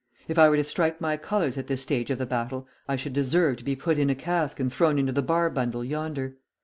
[0.27, 3.13] "If I were to strike my colours at this stage of the battle, I should
[3.13, 6.37] deserve to be put in a cask and thrown into the Barbundle yonder.